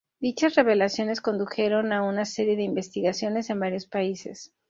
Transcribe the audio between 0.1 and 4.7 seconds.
Dichas revelaciones condujeron a una serie de investigaciones en varios países.